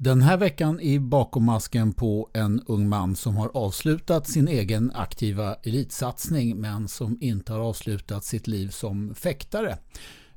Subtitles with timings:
[0.00, 4.92] Den här veckan i Bakom masken på en ung man som har avslutat sin egen
[4.94, 9.78] aktiva elitsatsning men som inte har avslutat sitt liv som fäktare.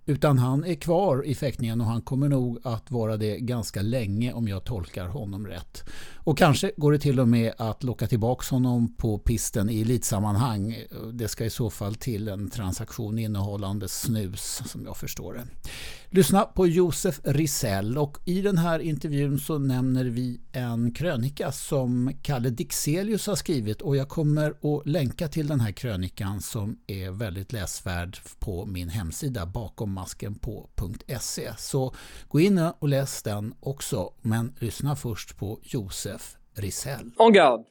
[0.05, 4.34] Utan han är kvar i fäktningen och han kommer nog att vara det ganska länge
[4.34, 5.84] om jag tolkar honom rätt.
[6.16, 10.75] Och kanske går det till och med att locka tillbaka honom på pisten i elitsammanhang.
[11.14, 15.70] Det ska i så fall till en transaktion innehållande snus som jag förstår det.
[16.14, 22.14] Lyssna på Josef Risell och i den här intervjun så nämner vi en krönika som
[22.21, 27.11] Kalle Dixelius har skrivit och jag kommer att länka till den här krönikan som är
[27.11, 31.54] väldigt läsvärd på min hemsida bakommaskenpå.se.
[31.57, 31.93] Så
[32.28, 37.12] gå in och läs den också men lyssna först på Josef Risell.
[37.20, 37.64] En garde.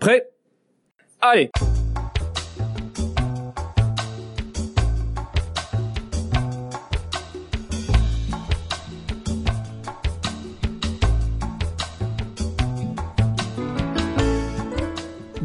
[0.00, 0.20] Prêt.
[1.18, 1.50] Allez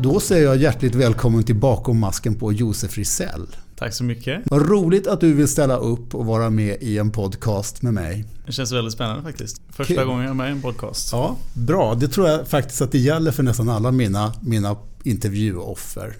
[0.04, 3.48] Då säger jag hjärtligt välkommen till Bakom masken på Josef Risell.
[3.76, 4.42] Tack så mycket.
[4.45, 8.26] Vad roligt att du vill ställa upp och vara med i en podcast med mig.
[8.45, 9.62] Det känns väldigt spännande faktiskt.
[9.70, 10.06] Första Kul.
[10.06, 11.10] gången jag är med i en podcast.
[11.12, 11.95] Ja, bra.
[11.95, 16.16] Det tror jag faktiskt att det gäller för nästan alla mina, mina intervjuoffer.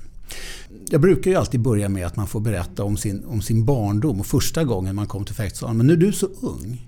[0.90, 4.20] Jag brukar ju alltid börja med att man får berätta om sin, om sin barndom
[4.20, 5.78] och första gången man kom till fäktsalen.
[5.78, 6.88] Men nu är du så ung.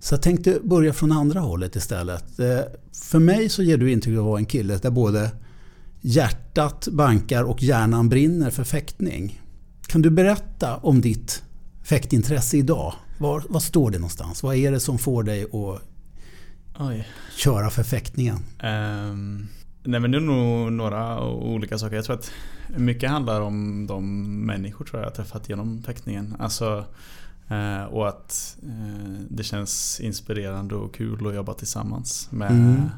[0.00, 2.38] Så jag tänkte börja från andra hållet istället.
[2.38, 2.58] Eh,
[2.92, 5.30] för mig så ger du intryck av att vara en kille där både
[6.02, 9.40] hjärtat bankar och hjärnan brinner för fäktning.
[9.86, 11.42] Kan du berätta om ditt
[11.82, 12.94] fäktintresse idag?
[13.18, 14.42] Var, var står det någonstans?
[14.42, 15.82] Vad är det som får dig att
[16.80, 17.08] Oj.
[17.36, 18.36] köra för fäktningen?
[18.62, 19.48] Um,
[19.82, 21.96] nej men det är nog några olika saker.
[21.96, 22.32] Jag tror att
[22.76, 26.36] mycket handlar om de människor tror jag, jag träffat genom fäktningen.
[26.38, 26.84] Alltså,
[27.50, 32.90] uh, och att uh, det känns inspirerande och kul att jobba tillsammans med mm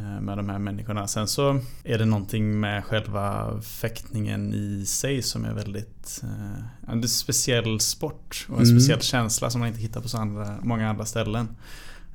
[0.00, 1.06] med de här människorna.
[1.06, 6.20] Sen så är det någonting med själva fäktningen i sig som är väldigt...
[6.22, 8.80] Eh, en speciell sport och en mm.
[8.80, 11.48] speciell känsla som man inte hittar på så andra, många andra ställen.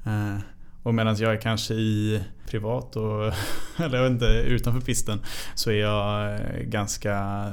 [0.05, 0.35] Eh,
[0.83, 3.33] och medan jag är kanske i privat och,
[3.77, 5.19] eller jag vet inte, utanför pisten
[5.55, 7.45] så är jag ganska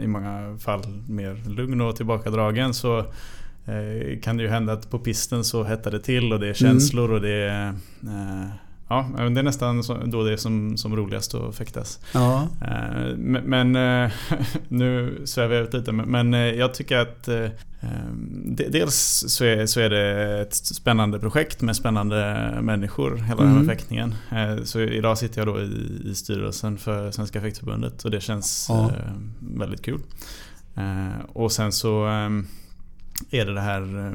[0.00, 2.74] i många fall mer lugn och tillbakadragen.
[2.74, 3.04] Så
[4.22, 7.04] kan det ju hända att på pisten så hettar det till och det är känslor
[7.04, 7.16] mm.
[7.16, 7.74] och det är
[8.88, 12.00] Ja, det är nästan då det är som, som roligast att fäktas.
[12.12, 12.48] Ja.
[12.62, 14.10] Eh, men, eh,
[14.68, 15.92] nu svävar jag ut lite.
[15.92, 17.28] Men eh, jag tycker att
[18.70, 23.36] dels så är, så är det ett spännande projekt med spännande människor, hela mm.
[23.36, 23.66] den här mm.
[23.66, 24.14] fäktningen.
[24.64, 28.90] Så idag sitter jag då i, i styrelsen för Svenska Fäktförbundet och det känns ja.
[29.40, 30.00] väldigt kul.
[31.32, 32.06] Och sen så
[33.30, 34.14] är det det här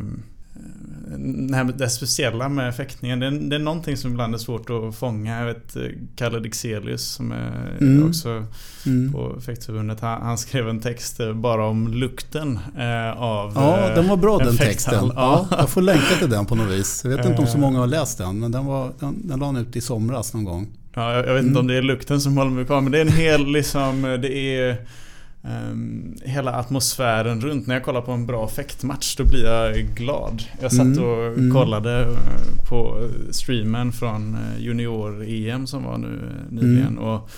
[1.18, 4.70] det här det speciella med fäktningen, det är, det är någonting som ibland är svårt
[4.70, 5.40] att fånga.
[5.40, 5.82] Jag vet eh,
[6.16, 8.08] Kalle Dixelius som är mm.
[8.08, 8.46] också
[8.86, 9.14] mm.
[9.14, 10.00] på Fäktförbundet.
[10.00, 14.38] Han, han, skrev en text eh, bara om lukten eh, av Ja, den var bra
[14.38, 15.12] den texten.
[15.16, 17.02] Ja, jag får länka till den på något vis.
[17.04, 19.46] Jag vet inte om så många har läst den, men den, var, den, den la
[19.46, 20.68] han ut i somras någon gång.
[20.96, 21.62] Ja, jag, jag vet inte mm.
[21.62, 24.38] om det är lukten som håller mig kvar, men det är en hel liksom, det
[24.38, 24.78] är
[25.46, 27.68] Um, hela atmosfären runt.
[27.68, 30.44] När jag kollar på en bra fäktmatch då blir jag glad.
[30.62, 31.04] Jag satt mm.
[31.04, 31.54] och mm.
[31.54, 36.88] kollade eh, på streamen från eh, Junior-EM som var nu eh, nyligen.
[36.88, 37.00] Mm.
[37.00, 37.30] Och,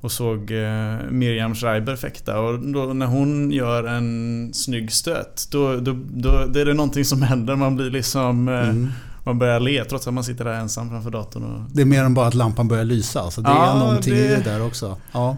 [0.00, 2.40] och såg uh, Miriam Schreiber fäkta.
[2.40, 7.04] Och då, när hon gör en snygg stöt då, då, då, då är det någonting
[7.04, 7.56] som händer.
[7.56, 8.88] Man blir liksom uh,
[9.24, 11.44] man börjar le trots att man sitter där ensam framför datorn.
[11.44, 11.60] Och...
[11.72, 13.20] Det är mer än bara att lampan börjar lysa.
[13.20, 14.24] Alltså det ja, är någonting det...
[14.24, 14.96] i det där också.
[15.12, 15.36] Ja.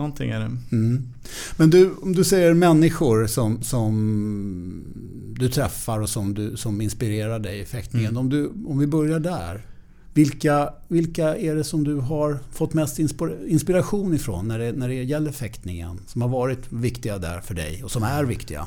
[0.00, 0.56] Någonting är det.
[0.72, 1.08] Mm.
[1.56, 4.84] Men du, om du säger människor som, som
[5.38, 8.10] du träffar och som, du, som inspirerar dig i fäktningen.
[8.10, 8.20] Mm.
[8.20, 9.62] Om, du, om vi börjar där.
[10.14, 12.98] Vilka, vilka är det som du har fått mest
[13.46, 16.00] inspiration ifrån när det, när det gäller fäktningen?
[16.06, 18.66] Som har varit viktiga där för dig och som är viktiga?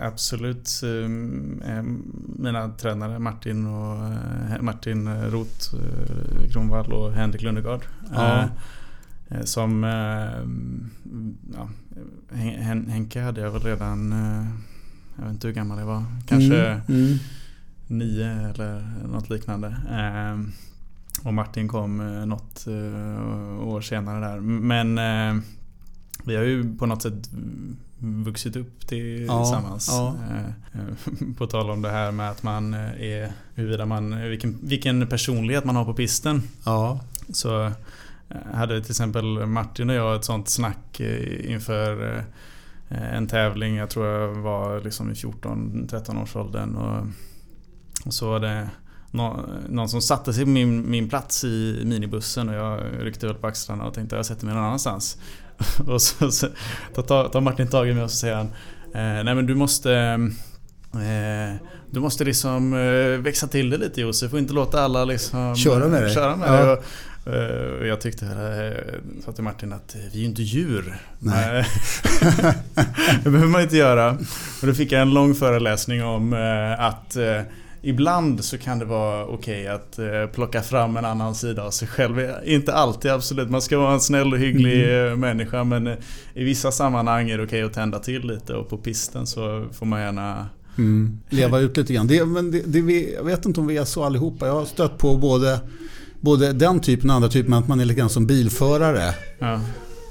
[0.00, 0.80] Absolut.
[0.84, 2.02] Ehm, ehm,
[2.38, 7.80] mina tränare Martin, och, eh, Martin Roth eh, Kronvall och Henrik Lundegard.
[8.14, 8.48] Ja.
[9.34, 10.42] Eh, som eh,
[11.54, 11.68] ja,
[12.88, 14.46] Henke hade jag väl redan, eh,
[15.16, 17.18] jag vet inte hur gammal jag var, kanske mm, mm.
[17.86, 19.76] nio eller något liknande.
[21.22, 21.96] Och Martin kom
[22.28, 22.66] något
[23.60, 24.40] år senare där.
[24.40, 24.94] Men
[26.24, 27.30] vi har ju på något sätt
[27.98, 29.88] vuxit upp tillsammans.
[29.90, 30.16] Ja,
[30.72, 30.80] ja.
[31.38, 35.76] På tal om det här med att man är, huruvida man, vilken, vilken personlighet man
[35.76, 36.42] har på pisten.
[36.64, 37.00] Ja.
[37.32, 37.72] Så
[38.54, 42.16] hade till exempel Martin och jag ett sånt snack eh, inför
[42.88, 43.76] eh, en tävling.
[43.76, 46.74] Jag tror jag var liksom i 14-13 års åldern.
[46.74, 47.06] Och,
[48.06, 48.68] och så var det
[49.68, 53.46] någon som satte sig på min, min plats i minibussen och jag ryckte väl på
[53.46, 55.18] axlarna och tänkte jag sätter mig någon annanstans.
[55.86, 56.46] och så, så
[56.94, 58.46] tar, tar Martin tag i mig och så säger han
[58.94, 59.92] eh, Nej men du måste
[60.94, 61.56] eh,
[61.90, 64.30] Du måste liksom eh, växa till det lite Josef.
[64.30, 66.14] Får inte låta alla liksom Köra med dig.
[66.14, 66.72] Köra med dig.
[66.72, 66.84] Och,
[67.80, 70.98] och jag tyckte, eh, sa till Martin att vi är ju inte djur.
[71.18, 71.66] Nej.
[73.24, 74.10] det behöver man inte göra.
[74.60, 76.32] Och då fick jag en lång föreläsning om
[76.78, 77.16] att
[77.84, 81.70] Ibland så kan det vara okej okay att eh, plocka fram en annan sida av
[81.70, 82.30] sig själv.
[82.44, 85.12] Inte alltid absolut, man ska vara en snäll och hygglig mm.
[85.12, 85.96] Eh, människa men eh,
[86.34, 89.66] i vissa sammanhang är det okej okay att tända till lite och på pisten så
[89.72, 90.46] får man gärna
[90.78, 91.18] mm.
[91.28, 92.06] Leva ut lite grann.
[92.06, 94.46] Det, men det, det jag vet inte om vi är så allihopa.
[94.46, 95.60] Jag har stött på både,
[96.22, 99.14] både den typen och andra typen, att man är lite grann som bilförare.
[99.38, 99.60] Ja.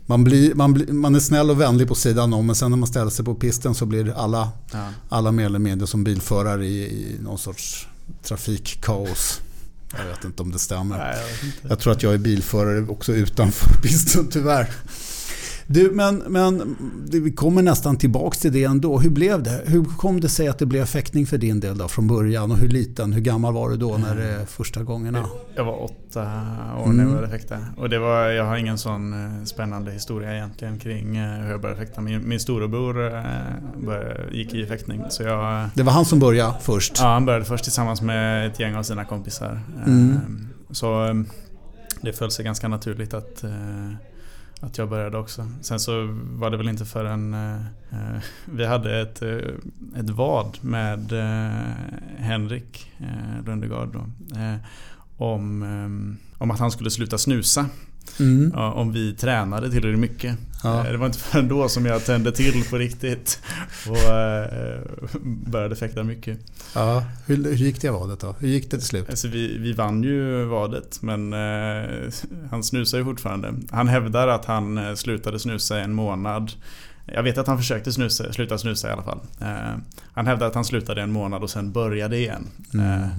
[0.06, 2.78] Man, blir, man, blir, man är snäll och vänlig på sidan om men sen när
[2.78, 4.88] man ställer sig på pisten så blir alla, ja.
[5.10, 7.88] alla mer eller mindre som bilförare i, i någon sorts
[8.24, 9.42] trafikkaos.
[9.98, 10.98] Jag vet inte om det stämmer.
[10.98, 11.18] Nej,
[11.62, 14.70] jag, jag, tror att jag är bilförare också utanför pisten tyvärr.
[15.68, 16.76] Du, men, men
[17.12, 19.00] vi kommer nästan tillbaka till det ändå.
[19.00, 19.62] Hur blev det?
[19.66, 22.52] Hur kom det sig att det blev fäktning för din del då från början?
[22.52, 25.26] Och hur liten, hur gammal var du då när det första gångerna?
[25.56, 26.26] Jag var åtta år
[26.76, 27.12] när jag mm.
[27.12, 27.58] började fäkta.
[27.78, 31.62] Och det var, jag har ingen sån eh, spännande historia egentligen kring eh, hur jag
[31.62, 32.02] började fäkta.
[32.02, 33.22] Min, min storebror eh,
[33.86, 35.04] började, gick i fäktning.
[35.10, 36.94] Så jag, det var han som började först?
[37.00, 39.62] Ja, han började först tillsammans med ett gäng av sina kompisar.
[39.86, 40.20] Mm.
[40.72, 41.24] Så
[42.02, 43.44] det föll sig ganska naturligt att
[44.62, 45.48] att jag började också.
[45.62, 47.56] Sen så var det väl inte förrän eh,
[47.92, 51.52] eh vi hade ett, eh, ett vad med eh,
[52.18, 54.00] Henrik eh, Lundegard då,
[54.40, 54.56] eh,
[55.18, 57.66] om, eh, om att han skulle sluta snusa.
[58.20, 58.52] Mm.
[58.56, 60.38] om vi tränade tillräckligt mycket.
[60.64, 60.84] Ja.
[60.92, 63.40] Det var inte förrän då som jag tände till på riktigt
[63.90, 64.80] och eh,
[65.24, 66.40] började fäkta mycket.
[66.76, 67.04] Ja.
[67.26, 68.36] Hur, hur gick det vadet då?
[68.40, 69.10] Hur gick det till slut?
[69.10, 72.12] Alltså vi, vi vann ju vadet men eh,
[72.50, 73.54] han snusar ju fortfarande.
[73.72, 76.52] Han hävdar att han eh, slutade snusa en månad
[77.06, 79.20] jag vet att han försökte snusa, sluta snusa i alla fall.
[79.42, 79.78] Eh,
[80.14, 82.48] han hävdade att han slutade en månad och sen började igen.
[82.74, 83.02] Mm.
[83.02, 83.10] Eh,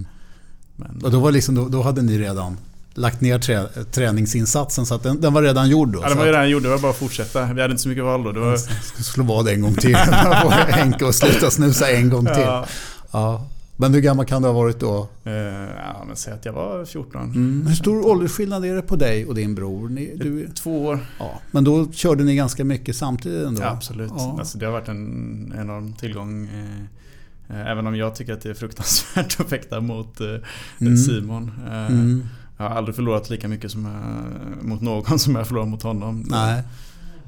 [0.76, 2.56] men, och då, var liksom, då, då hade ni redan
[2.94, 6.00] lagt ner trä, träningsinsatsen så att den, den, var redan gjord då?
[6.02, 6.62] Ja, den var redan gjord.
[6.62, 7.52] Det var bara att fortsätta.
[7.52, 8.32] Vi hade inte så mycket val då.
[8.32, 8.56] Det var...
[9.02, 9.96] Slå vad en gång till.
[10.68, 12.44] Henke och sluta snusa en gång till.
[12.44, 12.66] Ja.
[13.12, 13.46] ja.
[13.76, 15.08] Men hur gammal kan du ha varit då?
[15.26, 17.22] Uh, ja, men säg att jag var 14.
[17.22, 17.66] Mm.
[17.66, 19.88] Hur stor åldersskillnad är det på dig och din bror?
[19.88, 20.48] Ni, du...
[20.48, 20.98] Två år.
[21.18, 23.62] Ja, men då körde ni ganska mycket samtidigt ändå?
[23.62, 24.12] Ja, absolut.
[24.16, 24.36] Ja.
[24.38, 26.48] Alltså, det har varit en enorm tillgång.
[26.48, 30.96] Eh, eh, även om jag tycker att det är fruktansvärt att fäkta mot mm.
[30.96, 31.52] Simon.
[31.70, 32.26] Mm.
[32.56, 36.24] Jag har aldrig förlorat lika mycket som jag, mot någon som jag förlorat mot honom.
[36.26, 36.62] Nej.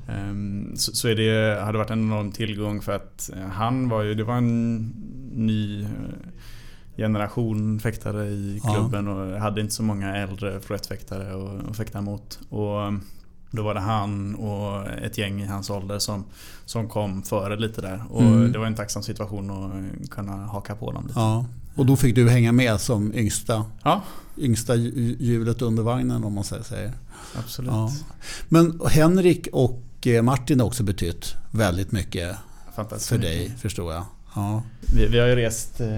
[0.09, 4.03] Ehm, så, så är det, hade varit en enorm tillgång för att eh, han var
[4.03, 4.77] ju, det var en
[5.33, 5.89] ny eh,
[6.97, 9.13] generation fäktare i klubben ja.
[9.13, 11.33] och hade inte så många äldre florettfäktare
[11.71, 12.39] att fäkta mot.
[12.49, 12.93] Och
[13.51, 16.25] då var det han och ett gäng i hans ålder som,
[16.65, 18.03] som kom före lite där.
[18.11, 18.53] Och mm.
[18.53, 21.21] det var en tacksam situation att kunna haka på dem lite.
[21.21, 21.47] Ja.
[21.75, 24.03] Och då fick du hänga med som yngsta, ja.
[24.39, 26.93] yngsta hjulet under vagnen om man säger.
[27.39, 27.71] Absolut.
[27.71, 27.93] Ja.
[28.49, 32.37] Men Henrik och eh, Martin har också betytt väldigt mycket
[32.99, 34.05] för dig förstår jag.
[34.35, 34.63] Ja.
[34.95, 35.89] Vi, vi, har ju rest eh,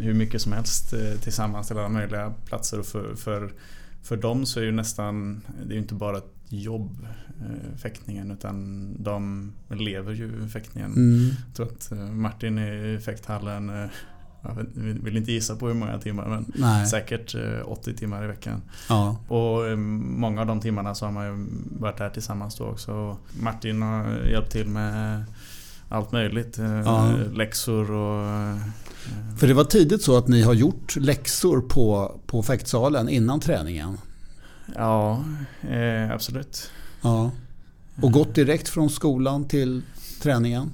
[0.00, 2.80] hur mycket som helst eh, tillsammans till alla möjliga platser.
[2.80, 3.52] Och för, för,
[4.02, 7.06] för dem så är ju nästan, det är ju inte bara ett jobb,
[7.40, 10.92] eh, fäktningen, utan de lever ju fäktningen.
[10.92, 11.30] Mm.
[11.46, 13.90] Jag tror att eh, Martin är i fäkthallen eh,
[14.42, 16.86] jag vill inte gissa på hur många timmar men Nej.
[16.86, 18.62] säkert 80 timmar i veckan.
[18.88, 19.16] Ja.
[19.28, 21.46] Och många av de timmarna så har man ju
[21.80, 23.16] varit där tillsammans då också.
[23.40, 25.24] Martin har hjälpt till med
[25.88, 26.58] allt möjligt.
[26.84, 27.12] Ja.
[27.32, 28.26] Läxor och...
[29.38, 33.98] För det var tidigt så att ni har gjort läxor på, på fäktsalen innan träningen?
[34.74, 35.24] Ja,
[35.70, 36.70] eh, absolut.
[37.02, 37.30] Ja.
[38.02, 39.82] Och gått direkt från skolan till
[40.22, 40.72] träningen?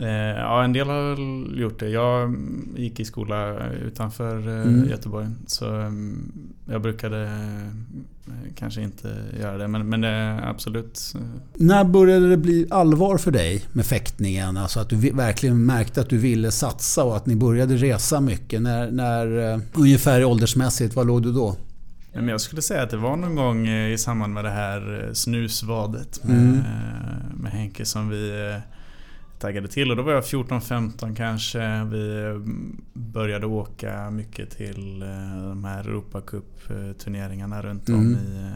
[0.00, 1.16] Eh, ja, en del har
[1.60, 1.88] gjort det.
[1.88, 2.36] Jag
[2.76, 4.88] gick i skola utanför eh, mm.
[4.88, 5.26] Göteborg.
[5.46, 6.32] Så mm,
[6.66, 9.68] jag brukade eh, kanske inte göra det.
[9.68, 10.04] Men, men
[10.44, 11.14] absolut.
[11.54, 14.56] När började det bli allvar för dig med fäktningen?
[14.56, 18.62] Alltså att du verkligen märkte att du ville satsa och att ni började resa mycket.
[18.62, 21.56] När, när, ungefär åldersmässigt, vad låg du då?
[22.12, 26.24] Men jag skulle säga att det var någon gång i samband med det här snusvadet
[26.24, 26.62] med, mm.
[27.34, 28.54] med Henke som vi
[29.40, 29.90] taggade till.
[29.90, 31.84] Och då var jag 14-15 kanske.
[31.84, 32.34] Vi
[32.92, 38.18] började åka mycket till eh, de här Europacup-turneringarna runt om mm.
[38.18, 38.52] i,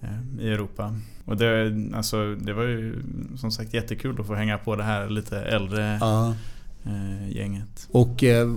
[0.00, 0.94] eh, i Europa.
[1.24, 3.02] Och det, alltså, det var ju
[3.36, 6.34] som sagt jättekul att få hänga på det här lite äldre ja.
[6.84, 7.88] eh, gänget.
[7.90, 8.48] Och eh,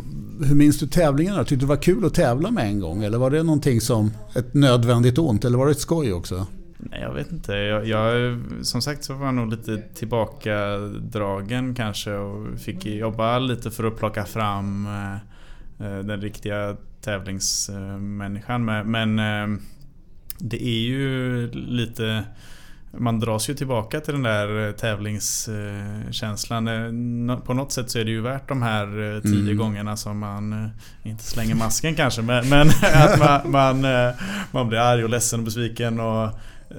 [0.43, 1.39] hur minns du tävlingarna?
[1.39, 3.03] Tyckte du det var kul att tävla med en gång?
[3.03, 5.45] Eller var det någonting som ett nödvändigt ont?
[5.45, 6.47] Eller var det ett skoj också?
[6.79, 7.53] Nej, jag vet inte.
[7.53, 13.71] Jag, jag, som sagt så var jag nog lite tillbakadragen kanske och fick jobba lite
[13.71, 15.13] för att plocka fram eh,
[15.87, 18.65] eh den riktiga tävlingsmänniskan.
[18.65, 19.47] Men eh,
[20.39, 22.23] det är ju lite
[22.99, 26.65] man dras ju tillbaka till den där tävlingskänslan.
[27.45, 29.57] På något sätt så är det ju värt de här tio mm.
[29.57, 30.69] gångerna som man
[31.03, 32.21] inte slänger masken kanske.
[32.21, 33.85] Men, men att man, man,
[34.51, 35.99] man blir arg och ledsen och besviken.
[35.99, 36.29] Och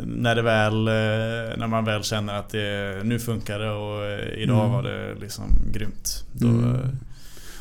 [0.04, 0.84] när, det väl,
[1.58, 4.72] när man väl känner att det, nu funkar det och idag mm.
[4.72, 6.24] var det liksom grymt.
[6.32, 6.76] Då, mm.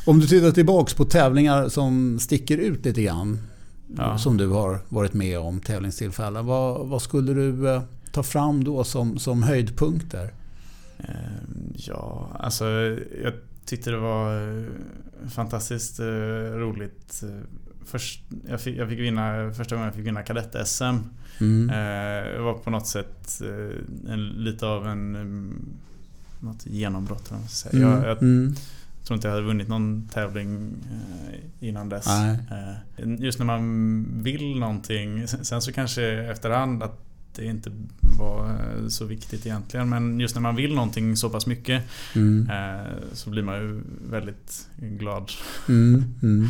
[0.06, 3.38] Om du tittar tillbaks på tävlingar som sticker ut lite grann.
[3.96, 4.18] Ja.
[4.18, 6.46] Som du har varit med om, tävlingstillfällen.
[6.46, 7.82] Vad, vad skulle du eh,
[8.12, 10.32] ta fram då som, som höjdpunkter?
[11.74, 12.64] Ja, alltså
[13.22, 13.32] jag
[13.64, 14.64] tyckte det var eh,
[15.30, 16.04] fantastiskt eh,
[16.54, 17.22] roligt.
[17.90, 20.98] Först, jag, fick, jag fick vinna, första gången jag fick vinna kadett-SM.
[21.40, 21.66] Mm.
[21.66, 23.40] Det var på något sätt
[24.08, 25.12] en, lite av en
[26.40, 27.30] något genombrott.
[27.30, 27.82] Mm.
[27.82, 28.54] Jag, jag, mm
[29.08, 32.06] tror inte jag hade vunnit någon tävling eh, innan dess.
[32.06, 32.38] Nej.
[32.50, 35.28] Eh, just när man vill någonting.
[35.28, 37.00] Sen så kanske efterhand att
[37.36, 37.70] det inte
[38.18, 39.88] var eh, så viktigt egentligen.
[39.88, 41.82] Men just när man vill någonting så pass mycket
[42.14, 42.50] mm.
[43.12, 43.80] så blir man ju
[44.10, 45.32] väldigt glad.
[45.68, 46.48] Mm.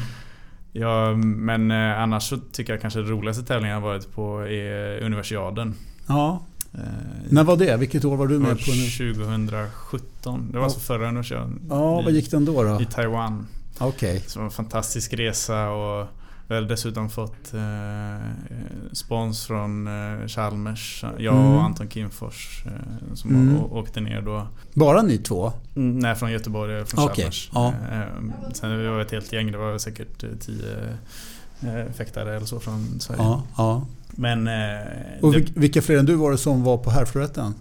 [0.80, 5.74] Ja, men annars så tycker jag kanske det roligaste tävlingen jag varit på är Universiaden.
[6.06, 6.40] Ja,
[6.74, 6.80] Eh,
[7.28, 7.76] När var det?
[7.76, 8.64] Vilket år var du med på?
[8.64, 10.48] 2017.
[10.52, 11.48] Det var alltså förra universitetet.
[11.68, 12.62] Ja, vad gick den då?
[12.62, 12.80] då?
[12.80, 13.46] I Taiwan.
[13.78, 14.16] Okej.
[14.16, 14.28] Okay.
[14.28, 16.06] Så en fantastisk resa och
[16.48, 18.26] vi har dessutom fått eh,
[18.92, 21.04] spons från eh, Chalmers.
[21.18, 21.58] Jag och mm.
[21.58, 23.62] Anton Kimfors eh, som mm.
[23.62, 24.46] åkte ner då.
[24.74, 25.52] Bara ni två?
[25.76, 27.16] Mm, nej, från Göteborg från okay.
[27.16, 27.50] Chalmers.
[27.54, 27.68] Ja.
[27.68, 29.52] Eh, sen var vi ett helt gäng.
[29.52, 30.96] Det var säkert eh, tio
[31.60, 33.22] eh, fäktare eller så från Sverige.
[33.22, 33.86] Ja, ja.
[34.10, 34.48] Men...
[34.48, 34.86] Eh,
[35.20, 37.54] och vilka fler än du var det som var på herrfloretten?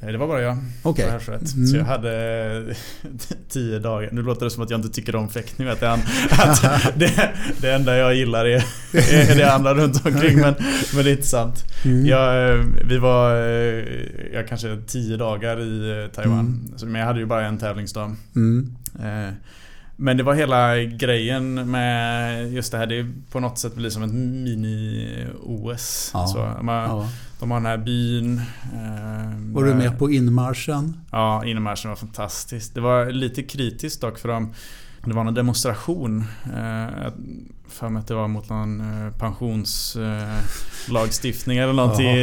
[0.00, 0.56] Eh, det var bara jag.
[0.82, 1.08] Okay.
[1.28, 1.66] Mm.
[1.66, 2.74] Så jag hade
[3.48, 4.08] tio dagar.
[4.12, 5.68] Nu låter det som att jag inte tycker om fäktning.
[5.68, 5.92] Att, jag,
[6.30, 6.62] att
[6.96, 10.40] det, det enda jag gillar är, är det andra runt omkring.
[10.40, 10.54] Men,
[10.94, 11.64] men det är inte sant.
[11.84, 12.06] Mm.
[12.06, 13.30] Jag, eh, vi var
[14.32, 16.70] jag kanske tio dagar i Taiwan.
[16.78, 16.92] Mm.
[16.92, 18.16] Men jag hade ju bara en tävlingsdag.
[18.36, 18.72] Mm.
[20.00, 22.86] Men det var hela grejen med just det här.
[22.86, 26.10] Det på något sätt blir som ett mini-OS.
[26.14, 27.08] Ja, ja.
[27.40, 28.38] De har den här byn.
[28.72, 29.07] Eh,
[29.54, 30.96] var du med på inmarschen?
[31.12, 32.74] Ja, inmarschen var fantastisk.
[32.74, 34.46] Det var lite kritiskt dock för.
[35.04, 36.24] Det var en demonstration.
[36.44, 37.12] Eh,
[37.68, 42.14] för mig att det var mot någon eh, pensionslagstiftning eller någonting.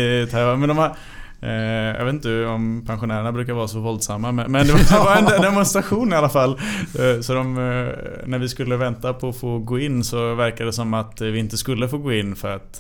[0.60, 0.96] Men de Eh,
[1.40, 6.16] jag vet inte om pensionärerna brukar vara så våldsamma men, det var en demonstration i
[6.16, 6.60] alla fall.
[7.00, 7.94] Eh, så de, eh,
[8.26, 11.40] när vi skulle vänta på att få gå in så verkade det som att vi
[11.40, 12.78] inte skulle få gå in för att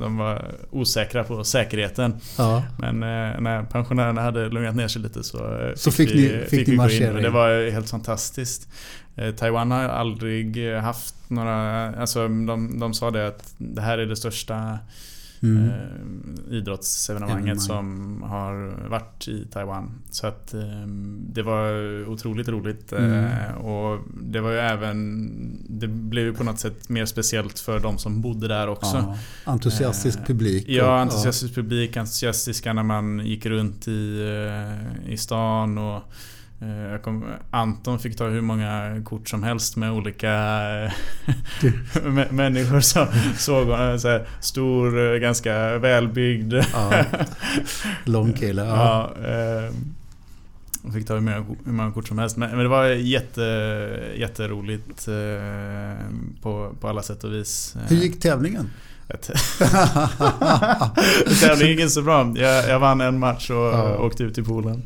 [0.00, 2.14] de var osäkra på säkerheten.
[2.38, 2.62] Ja.
[2.78, 3.00] Men
[3.42, 6.76] när pensionärerna hade lugnat ner sig lite så, så fick, vi, ni, fick, fick vi
[6.76, 7.16] gå in.
[7.16, 8.68] Och det var helt fantastiskt.
[9.36, 14.16] Taiwan har aldrig haft några, alltså de, de sa det att det här är det
[14.16, 14.78] största
[15.42, 15.68] mm.
[15.68, 20.02] eh, idrottsevenemanget som har varit i Taiwan.
[20.10, 20.86] Så att eh,
[21.18, 21.72] det var
[22.08, 22.92] otroligt roligt.
[22.92, 23.56] Eh, mm.
[23.56, 25.28] och det var ju även
[25.68, 28.96] Det blev ju på något sätt mer speciellt för de som bodde där också.
[28.96, 30.68] Ja, entusiastisk publik.
[30.68, 31.96] Ja, entusiastisk publik.
[31.96, 34.22] Entusiastiska när man gick runt i,
[35.08, 35.78] i stan.
[35.78, 36.02] och Eh,
[37.02, 40.30] kom, Anton fick ta hur många kort som helst med olika
[42.30, 43.98] människor som såg honom.
[43.98, 46.54] Så här, stor, eh, ganska välbyggd.
[46.54, 47.04] Ja.
[48.04, 48.64] Lång kille.
[48.64, 49.12] Ja.
[49.22, 49.72] ja eh,
[50.92, 52.36] fick ta hur många, hur många kort som helst.
[52.36, 53.42] Men, men det var jätte,
[54.16, 56.06] jätteroligt eh,
[56.42, 57.76] på, på alla sätt och vis.
[57.88, 58.70] Hur gick tävlingen?
[61.40, 62.34] Tävlingen så bra.
[62.36, 63.98] Jag, jag, vann en match och ja.
[63.98, 64.82] åkte ut i poolen.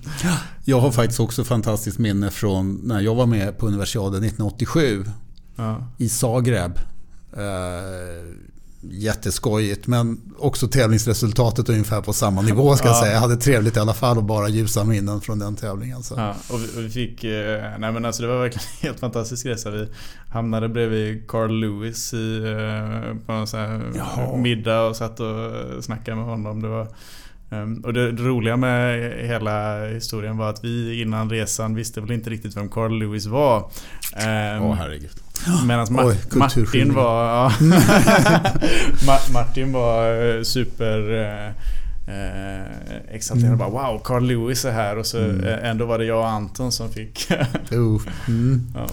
[0.65, 5.05] Jag har faktiskt också fantastiskt minne från när jag var med på Universiaden 1987
[5.57, 5.87] ja.
[5.99, 6.79] i Zagreb.
[8.85, 12.93] Jätteskojigt men också tävlingsresultatet ungefär på samma nivå ska ja.
[12.93, 13.13] jag säga.
[13.13, 16.03] Jag hade trevligt i alla fall och bara ljusa minnen från den tävlingen.
[16.03, 16.15] Så.
[16.17, 19.01] Ja, och vi, och vi fick, eh, nej men alltså det var verkligen en helt
[19.01, 19.71] fantastisk resa.
[19.71, 19.89] Vi
[20.31, 26.17] hamnade bredvid Carl Lewis i, eh, på en sån här middag och satt och snackade
[26.17, 26.63] med honom.
[26.63, 26.89] Det var,
[27.51, 32.13] ehm, och det, det roliga med hela historien var att vi innan resan visste väl
[32.13, 33.71] inte riktigt vem Carl Lewis var.
[34.17, 35.23] Åh oh, herregud.
[35.67, 37.25] Medan Ma Oj, Martin var...
[37.25, 37.53] Ja,
[39.33, 41.23] Martin var eh, super...
[42.07, 43.55] eh, exalterad.
[43.55, 43.59] Mm.
[43.59, 45.45] Bara, wow, Carl Lewis är här och så mm.
[45.45, 47.29] Eh, ändå var det jag och Anton som fick...
[47.71, 48.03] oh.
[48.29, 48.67] mm.
[48.75, 48.87] ja.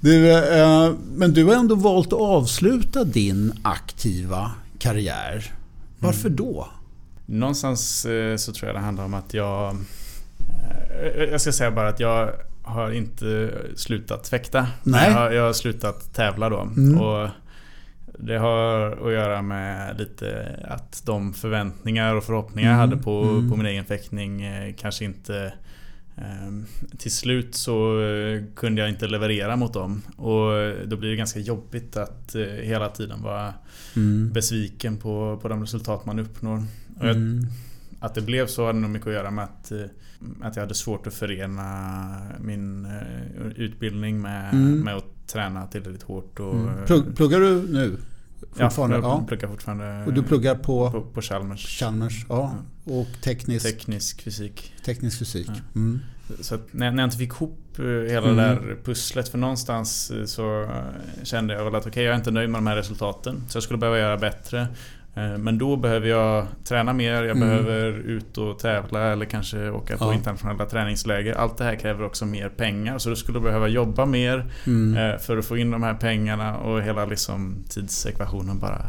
[0.00, 5.52] du, eh, men du har ändå valt att avsluta din aktiva karriär.
[5.98, 6.36] Varför mm.
[6.36, 6.68] då?
[7.26, 9.76] Någonstans eh, så tror jag det handlar om att jag...
[11.02, 12.30] Eh, jag ska säga bara att jag
[12.70, 14.66] har inte slutat fäkta.
[14.82, 15.10] Nej.
[15.10, 16.60] Jag har, jag har slutat tävla då.
[16.60, 17.00] Mm.
[17.00, 17.28] Och
[18.18, 22.80] det har att göra med lite att de förväntningar och förhoppningar mm.
[22.80, 23.50] jag hade på, mm.
[23.50, 25.52] på min egen fäktning eh, kanske inte
[26.16, 26.66] ehm,
[26.98, 30.02] till slut så eh, kunde jag inte leverera mot dem.
[30.16, 30.50] Och
[30.86, 33.54] då blir det ganska jobbigt att eh, hela tiden vara
[33.96, 34.32] mm.
[34.32, 36.62] besviken på, på de resultat man uppnår.
[38.00, 39.72] Att det blev så hade nog mycket att göra med att,
[40.42, 42.88] att jag hade svårt att förena min
[43.56, 44.80] utbildning med, mm.
[44.80, 46.40] med att träna tillräckligt hårt.
[46.40, 47.14] Och, mm.
[47.14, 47.96] Pluggar du nu?
[48.52, 48.96] Fortfarande?
[48.96, 50.04] Ja, jag pluggar fortfarande.
[50.06, 50.90] Och du pluggar på?
[50.90, 51.78] På, på Chalmers.
[51.78, 52.54] Chalmers, ja.
[52.84, 53.66] Och teknisk?
[53.66, 54.74] Teknisk fysik.
[54.84, 55.48] Teknisk fysik.
[55.48, 55.54] Ja.
[55.74, 56.00] Mm.
[56.40, 58.36] Så när, när jag inte fick ihop eh, hela mm.
[58.36, 59.28] det där pusslet.
[59.28, 60.68] För någonstans eh, så eh,
[61.22, 63.42] kände jag väl att okej, okay, jag är inte nöjd med de här resultaten.
[63.48, 64.68] Så jag skulle behöva göra bättre.
[65.14, 67.40] Eh, men då behöver jag träna mer, jag mm.
[67.40, 70.14] behöver ut och tävla eller kanske åka på ja.
[70.14, 71.34] internationella träningsläger.
[71.34, 74.96] Allt det här kräver också mer pengar så du skulle behöva jobba mer mm.
[74.96, 78.86] Eh, för att få in de här pengarna och hela liksom tidsekvationen bara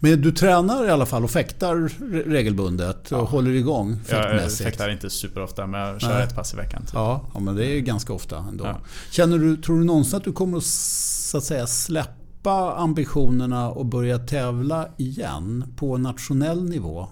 [0.00, 1.90] men du tränar i alla fall och fäktar
[2.30, 3.24] regelbundet och ja.
[3.24, 4.60] håller igång fäktmässigt?
[4.60, 6.22] Jag fäktar inte superofta men jag kör Nej.
[6.22, 6.82] ett pass i veckan.
[6.82, 6.94] Typ.
[6.94, 8.64] Ja, ja, men det är ganska ofta ändå.
[8.64, 8.78] Ja.
[9.10, 13.70] Känner du, tror du någonsin att du kommer att, så att säga, släppa släppa ambitionerna
[13.70, 17.08] och börja tävla igen på nationell nivå?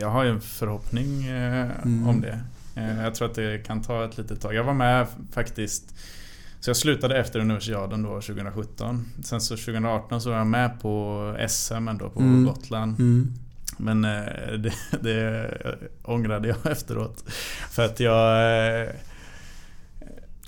[0.00, 2.08] Jag har ju en förhoppning eh, mm.
[2.08, 2.40] om det.
[2.76, 4.54] Eh, jag tror att det kan ta ett litet tag.
[4.54, 5.94] Jag var med faktiskt
[6.60, 9.04] så jag slutade efter universiaden då 2017.
[9.22, 12.44] Sen så 2018 så var jag med på SM ändå på mm.
[12.44, 13.00] Gotland.
[13.00, 13.32] Mm.
[13.76, 15.50] Men eh, det, det
[16.02, 17.24] ångrade jag efteråt.
[17.70, 18.88] För att jag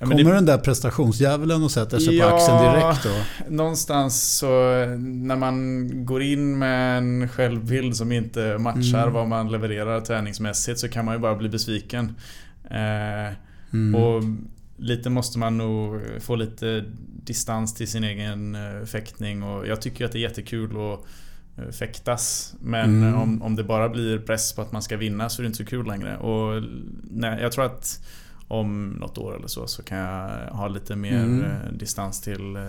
[0.05, 3.55] Kommer det, den där prestationsdjävulen och sätter sig ja, på axeln direkt då?
[3.55, 4.47] Någonstans så
[4.99, 9.13] när man går in med en självbild som inte matchar mm.
[9.13, 12.17] vad man levererar träningsmässigt så kan man ju bara bli besviken.
[12.71, 13.35] Eh,
[13.73, 13.95] mm.
[13.95, 14.23] Och
[14.77, 16.85] lite måste man nog få lite
[17.25, 21.01] distans till sin egen eh, fäktning och jag tycker att det är jättekul att
[21.59, 22.55] eh, fäktas.
[22.61, 23.15] Men mm.
[23.15, 25.57] om, om det bara blir press på att man ska vinna så är det inte
[25.57, 26.17] så kul längre.
[26.17, 26.63] Och
[27.11, 28.01] nej, jag tror att
[28.49, 31.45] om något år eller så så kan jag ha lite mer mm.
[31.45, 32.63] Eh, distans till eh,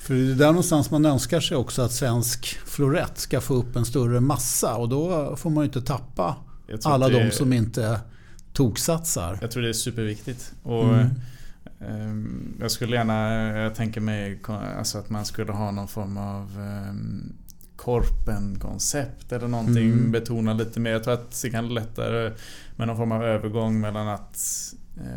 [0.00, 3.76] för det är där någonstans man önskar sig också att svensk florett ska få upp
[3.76, 6.36] en större massa och då får man ju inte tappa
[6.84, 8.00] alla de som inte
[8.52, 9.38] toksatsar.
[9.40, 10.52] Jag tror det är superviktigt.
[10.62, 11.08] Och mm.
[11.88, 14.40] um, jag skulle gärna, jag tänker mig
[14.78, 16.58] alltså att man skulle ha någon form av
[16.90, 17.32] um,
[17.76, 19.92] korpen-koncept eller någonting.
[19.92, 20.12] Mm.
[20.12, 20.90] Betona lite mer.
[20.90, 22.32] Jag tror att det kan lättare
[22.76, 24.38] med någon form av övergång mellan att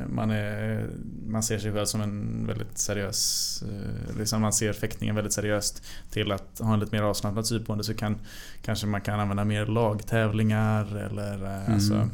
[0.10, 0.90] man, är,
[1.28, 3.64] man ser sig själv som en väldigt seriös...
[3.68, 5.84] Eh, liksom man ser fäktningen väldigt seriöst.
[6.12, 8.18] Till att ha en lite mer avslappnad syn på det så kan
[8.62, 11.74] kanske man kan använda mer lagtävlingar eller eh, mm.
[11.74, 12.10] alltså,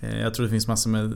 [0.00, 1.14] Jag tror det finns massor med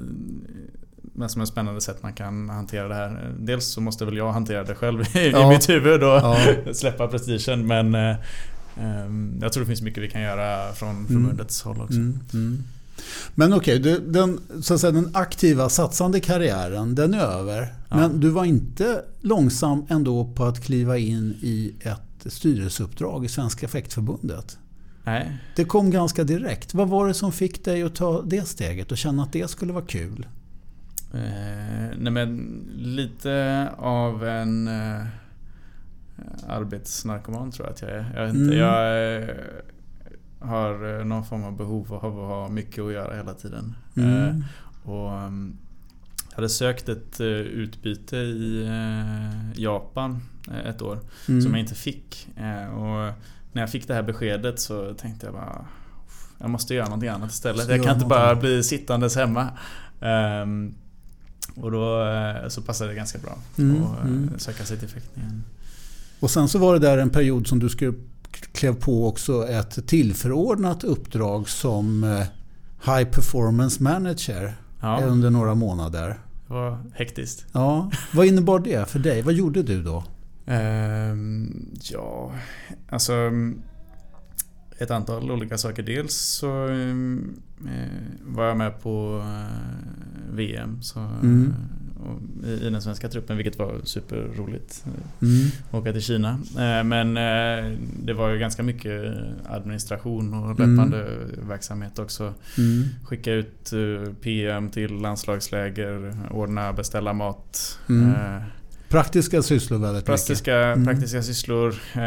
[1.15, 3.35] massor med spännande sätt man kan hantera det här.
[3.39, 5.49] Dels så måste väl jag hantera det själv i, ja.
[5.49, 6.37] mitt huvud och ja.
[6.75, 11.77] släppa prestigen men ehm, jag tror det finns mycket vi kan göra från förbundets mm.
[11.77, 11.99] håll också.
[11.99, 12.21] Mm.
[12.35, 12.65] mm.
[13.35, 17.75] Men okej, okay, den, så att säga, den aktiva satsande karriären, den är över.
[17.89, 17.97] Ja.
[17.97, 23.69] Men du var inte långsam ändå på att kliva in i ett styrelseuppdrag i Svenska
[23.69, 24.59] fäktförbundet.
[25.05, 25.39] Nej.
[25.57, 26.75] Det kom ganska direkt.
[26.75, 29.73] Vad var det som fick dig att ta det steget och känna att det skulle
[29.73, 30.27] vara kul?
[31.15, 35.07] Eh, nej men lite av en eh,
[36.49, 38.13] arbetsnarkoman tror jag att jag är.
[38.17, 38.59] Jag, inte, mm.
[38.59, 39.29] jag eh,
[40.45, 43.75] har eh, någon form av behov av att ha mycket att göra hela tiden.
[43.97, 44.29] Mm.
[44.29, 44.37] Eh,
[44.91, 45.57] och ehm,
[46.31, 48.69] jag hade sökt ett eh, utbyte i
[49.57, 50.21] Japan
[50.65, 51.43] ett år mm.
[51.43, 52.29] som jag inte fick.
[52.73, 53.15] Och
[53.53, 55.67] när jag fick det här beskedet så tänkte jag bara
[56.39, 57.69] jag måste göra någonting annat istället.
[57.69, 59.49] Jag kan inte bara bli sittandes hemma.
[60.01, 60.75] Um,
[61.55, 62.07] och då
[62.49, 64.39] så passade det ganska bra mm, att mm.
[64.39, 65.45] söka sig till fäktningen.
[66.21, 67.95] Och sen så var det där en period som du skrev
[68.37, 72.27] klev på också ett tillförordnat uppdrag som eh,
[72.85, 75.01] High Performance Manager ja.
[75.05, 76.21] under några månader.
[76.47, 77.47] Det var hektiskt.
[77.53, 77.91] Ja.
[78.15, 79.23] Vad innebar det för dig?
[79.23, 80.05] Vad gjorde du då?
[80.47, 82.33] Um, ja,
[82.89, 83.13] alltså...
[84.83, 85.83] ett antal olika saker.
[85.83, 86.95] Dels så eh,
[88.23, 89.25] var jag med på
[90.33, 91.55] VM så, mm.
[92.47, 94.85] i, den svenska truppen vilket var superroligt.
[95.23, 95.51] Mm.
[95.71, 96.39] Åka till Kina.
[96.85, 97.15] Men
[98.05, 99.15] det var ju ganska mycket
[99.45, 101.49] administration och löpande mm.
[101.49, 102.35] verksamhet också.
[102.59, 102.85] Mm.
[103.05, 103.73] Skicka ut
[104.21, 107.79] PM till landslagsläger, ordna, beställa mat.
[107.89, 108.13] Mm.
[108.93, 110.77] Praktiska sysslor väldigt praktiska, mycket.
[110.77, 110.85] Mm.
[110.85, 111.75] Praktiska sysslor.
[111.95, 112.03] Eh,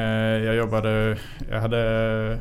[0.45, 1.17] jag jobbade...
[1.49, 2.37] Jag hade eh,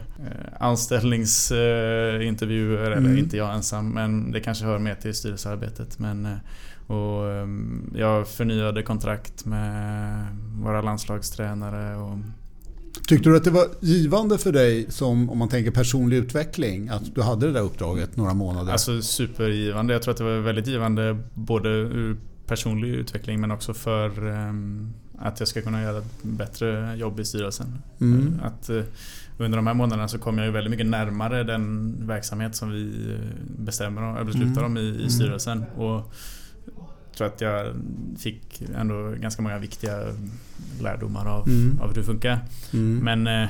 [0.61, 3.05] anställningsintervjuer, mm.
[3.05, 5.99] eller inte jag ensam, men det kanske hör mer till styrelsearbetet.
[5.99, 6.33] Men, eh,
[6.93, 7.25] och
[7.95, 10.27] jag förnyade kontrakt med
[10.63, 11.97] våra landslagstränare.
[11.97, 12.19] Och,
[13.09, 17.15] Tyckte du att det var givande för dig som, om man tänker personlig utveckling, att
[17.15, 18.73] du hade det där uppdraget några månader?
[18.73, 19.93] Alltså supergivande.
[19.93, 24.95] Jag tror att det var väldigt givande både ur personlig utveckling men också för um,
[25.19, 27.79] att jag ska kunna göra ett bättre jobb i styrelsen.
[28.01, 28.41] Mm.
[28.43, 28.83] Att, uh,
[29.39, 33.13] under de här månaderna så kom jag ju väldigt mycket närmare den verksamhet som vi
[33.15, 33.21] eh,
[33.59, 34.65] bestämmer och beslutar mm.
[34.65, 35.11] om i, i mm.
[35.11, 35.65] styrelsen.
[35.77, 36.15] Och
[37.17, 37.75] tror att jag
[38.19, 40.07] fick ändå ganska många viktiga
[40.81, 41.81] lärdomar av, mm.
[41.81, 42.39] av hur det funkar.
[42.73, 42.99] Mm.
[42.99, 43.49] Men eh,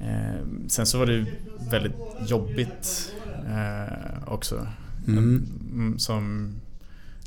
[0.00, 1.26] eh, sen så var det
[1.70, 3.14] väldigt jobbigt
[3.46, 4.66] eh, också.
[5.06, 5.98] Mm.
[5.98, 6.52] Som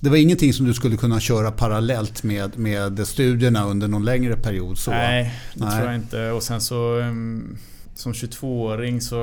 [0.01, 4.35] det var ingenting som du skulle kunna köra parallellt med, med studierna under någon längre
[4.35, 4.77] period?
[4.77, 4.91] Så.
[4.91, 5.77] Nej, det Nej.
[5.77, 6.31] tror jag inte.
[6.31, 7.57] Och sen så mm,
[7.95, 9.15] som 22-åring så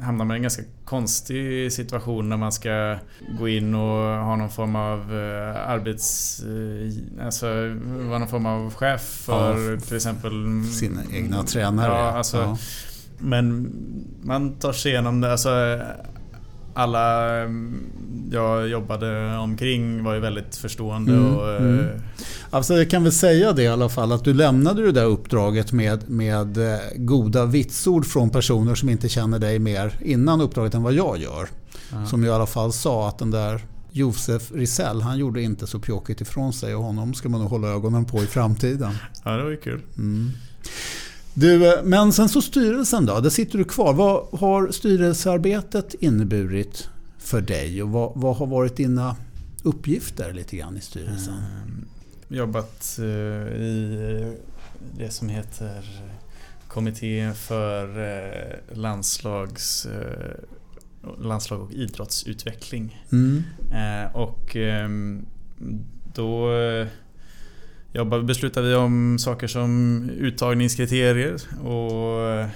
[0.00, 2.98] hamnar man i en ganska konstig situation när man ska
[3.38, 6.40] gå in och ha någon form av eh, arbets...
[6.40, 7.46] Eh, alltså
[7.86, 10.64] vara någon form av chef för ja, till exempel...
[10.72, 11.92] Sina egna tränare.
[11.92, 12.58] Ja, alltså, ja.
[13.18, 13.72] Men
[14.22, 15.32] man tar sig igenom det.
[15.32, 15.80] Alltså,
[16.76, 17.84] alla mm,
[18.32, 21.12] jag jobbade omkring var ju väldigt förstående.
[21.12, 21.80] Mm, och, mm.
[21.80, 21.86] Eh,
[22.50, 25.72] alltså jag kan väl säga det i alla fall att du lämnade det där uppdraget
[25.72, 30.82] med, med eh, goda vitsord från personer som inte känner dig mer innan uppdraget än
[30.82, 31.48] vad jag gör.
[31.92, 32.06] Ja.
[32.06, 33.60] Som i alla fall sa att den där
[33.90, 37.68] Josef Risell, han gjorde inte så pjåkigt ifrån sig och honom ska man nog hålla
[37.68, 38.92] ögonen på i framtiden.
[39.24, 39.82] Ja, det var ju kul.
[39.98, 40.30] Mm.
[41.38, 43.94] Du, eh, men sen så styrelsen då, där sitter du kvar.
[43.94, 49.16] Vad har styrelsearbetet inneburit för dig och vad, vad har varit dina
[49.62, 51.34] uppgifter lite grann i styrelsen?
[51.34, 51.86] Mm,
[52.28, 53.06] jobbat uh,
[53.46, 54.36] i
[54.98, 56.02] det som heter
[56.68, 59.86] Kommittén för landslags,
[61.20, 63.04] landslag och idrottsutveckling.
[63.12, 63.42] Mm.
[64.14, 65.26] och um,
[66.14, 66.48] då
[67.92, 72.48] jobbar, beslutar vi om saker som uttagningskriterier och eh,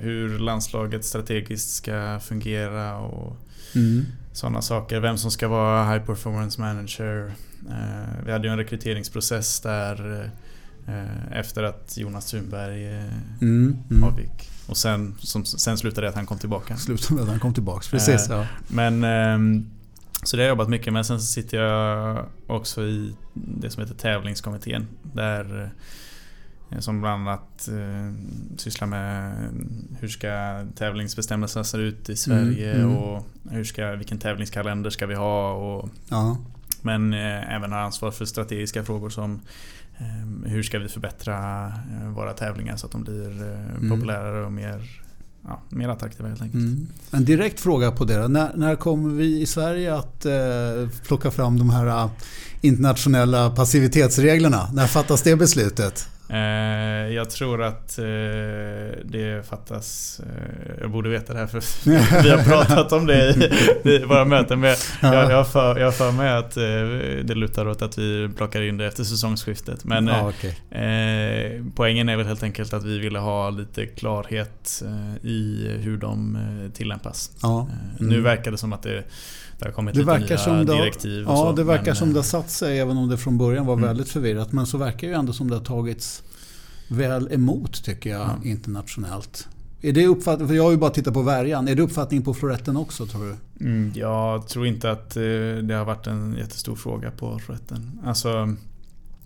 [0.00, 3.36] hur landslaget strategiskt ska fungera och
[3.74, 4.06] mm.
[4.32, 5.00] sådana saker.
[5.00, 7.32] Vem som ska vara high performance manager.
[7.68, 10.30] Eh, vi hade ju en rekryteringsprocess där
[10.86, 12.86] eh, efter att Jonas Thunberg
[13.40, 13.76] mm.
[13.90, 14.04] Mm.
[14.04, 14.50] avgick.
[14.66, 16.76] Och sen, som, sen slutade det att han kom tillbaka.
[16.76, 18.26] Slutade med att han kom tillbaka, precis.
[18.28, 18.46] Ja.
[18.68, 19.70] Men ehm,
[20.24, 21.06] så det har jag jobbat mycket med.
[21.06, 24.86] Sen så sitter jag också i det som heter tävlingskommittén.
[25.02, 25.72] Där
[26.70, 28.14] eh, som bland annat eh,
[28.56, 29.34] sysslar med
[30.00, 32.96] hur ska tävlingsbestämmelserna se ut i Sverige mm, mm.
[32.96, 35.52] och hur ska, vilken tävlingskalender ska vi ha.
[35.52, 36.38] Och, ja.
[36.82, 39.40] Men eh, även har ansvar för strategiska frågor som
[39.98, 43.90] eh, hur ska vi förbättra eh, våra tävlingar så att de blir eh, mm.
[43.90, 45.03] populärare och mer
[45.48, 46.62] ja, mer attraktiva helt enkelt.
[46.62, 46.86] Mm.
[47.10, 48.28] En direkt fråga på det.
[48.28, 50.32] När, när kommer vi i Sverige att eh,
[51.06, 52.10] plocka fram de här eh,
[52.60, 54.68] internationella passivitetsreglerna?
[54.72, 56.08] När fattas det beslutet?
[56.28, 58.04] Eh, jag tror att eh,
[59.04, 60.20] det fattas...
[60.20, 61.62] Eh, jag borde veta det här för
[62.22, 63.50] vi har pratat om det
[63.84, 64.60] i, våra möten.
[64.60, 66.54] Men jag, jag, för, jag för mig att
[67.24, 69.84] det lutar åt att vi plockar in det efter säsongsskiftet.
[69.84, 70.52] Men ja, okay.
[71.74, 74.82] poängen är väl helt enkelt att vi ville ha lite klarhet
[75.22, 76.38] i hur de
[76.74, 77.30] tillämpas.
[77.42, 77.68] Ja.
[78.00, 78.10] Mm.
[78.10, 79.04] Nu verkar det som att det
[79.58, 81.24] det har kommit det lite verkar nya som det, direktiv.
[81.28, 83.66] ja, så, det verkar men, som det har satt sig även om det från början
[83.66, 83.86] var mm.
[83.86, 84.52] väldigt förvirrat.
[84.52, 86.22] Men så verkar ju ändå som det har tagits
[86.88, 88.46] väl emot tycker jag mm.
[88.48, 89.48] internationellt.
[89.82, 91.68] Är det uppfattning, för jag har ju bara tittat på värjan.
[91.68, 93.64] Är det uppfattning på floretten också tror du?
[93.64, 95.22] Mm, jag tror inte att eh,
[95.62, 98.00] det har varit en jättestor fråga på floretten.
[98.04, 98.54] Alltså,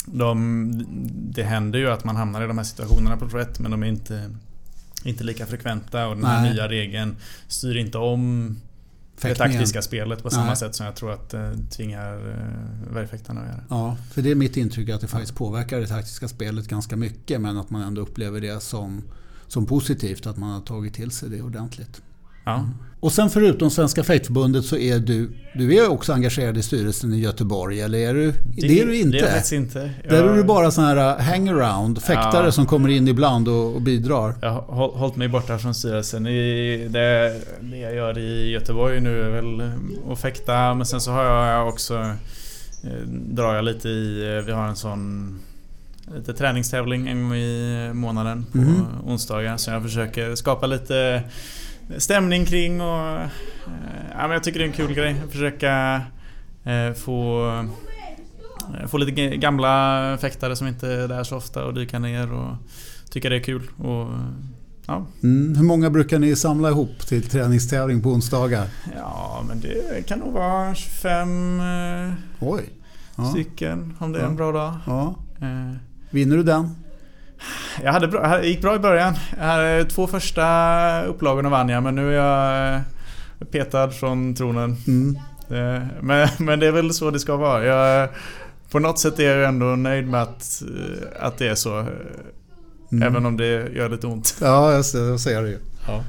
[0.07, 3.83] de, det händer ju att man hamnar i de här situationerna på florett men de
[3.83, 4.31] är inte,
[5.05, 6.53] inte lika frekventa och den här Nej.
[6.53, 7.17] nya regeln
[7.49, 8.57] styr inte om.
[9.23, 10.57] Det taktiska spelet på samma Nej.
[10.57, 13.65] sätt som jag tror att det tvingar eh, värjfäktarna att göra.
[13.69, 17.41] Ja, för det är mitt intryck att det faktiskt påverkar det taktiska spelet ganska mycket
[17.41, 19.03] men att man ändå upplever det som,
[19.47, 22.03] som positivt att man har tagit till sig det ordentligt.
[22.49, 22.69] Ja.
[23.01, 27.19] Och sen förutom Svenska Fäktförbundet så är du, du är också engagerad i styrelsen i
[27.21, 28.33] Göteborg, eller är du?
[28.57, 29.19] Det, är du inte.
[29.19, 29.91] Det är jag inte.
[30.05, 32.53] Jag, Där är du bara sån här uh, hangaround, fäktare Ja.
[32.53, 34.35] som kommer in ibland och, och bidrar.
[34.43, 36.27] jag har håll- hållit mig borta från styrelsen.
[36.27, 39.71] I det, det jag gör i Göteborg nu är väl
[40.13, 40.75] att fäkta.
[40.75, 41.95] Men sen så har jag också...
[42.85, 44.37] eh, Drar jag lite i...
[44.39, 45.39] eh, Vi har en sån...
[46.17, 48.85] Lite träningstävling en gång i månaden på Mhm.
[49.07, 49.57] onsdagar.
[49.57, 51.23] Så jag försöker skapa lite
[51.97, 53.09] stämning kring och...
[53.09, 53.29] eh,
[54.13, 55.17] Ja, men jag tycker det är en kul grej.
[55.31, 56.03] Försöka
[56.65, 57.49] eh, få...
[58.81, 62.33] eh, Få lite ga- gamla fäktare som inte är där så ofta och dyka ner
[62.33, 62.55] och
[63.11, 63.63] tycka det är kul.
[63.79, 64.09] Och,
[64.87, 65.55] ja, Mm.
[65.57, 68.67] Hur många brukar ni samla ihop till träningstävling på onsdagar?
[68.97, 72.63] ja, men det kan nog vara 25 eh, Oj.
[73.17, 73.25] Ja.
[73.25, 74.29] stycken om det är Ja.
[74.29, 74.73] en bra dag.
[74.87, 75.15] Ja.
[76.11, 76.71] Vinner du den?
[77.85, 79.15] Jag hade bra, det gick bra i början.
[79.39, 82.81] Jag hade två första upplagorna vann jag men nu är jag eh,
[83.53, 84.77] petad från tronen.
[84.87, 85.17] Mm.
[85.51, 87.65] Eh, Men, men det är väl så det ska vara.
[87.65, 88.09] Jag,
[88.71, 91.79] på något sätt är jag ändå nöjd med att, eh, att det är så.
[91.81, 91.87] eh,
[92.93, 93.09] Mm.
[93.09, 94.37] Även om det gör lite ont.
[94.41, 94.99] Ja, just det.
[95.01, 95.59] Jag ser det ju.
[95.87, 96.03] Ja.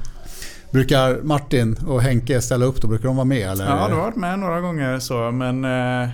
[0.70, 2.88] Brukar Martin och Henke ställa upp då?
[2.88, 3.50] Brukar de vara med?
[3.50, 3.64] Eller?
[3.64, 5.64] Ja, du har varit med några gånger så men...
[5.64, 6.08] Eh, eh,